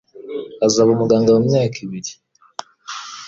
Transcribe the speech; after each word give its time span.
Azaba 0.65 0.89
umuganga 0.95 1.29
mumyaka 1.35 1.77
ibiri. 1.85 2.11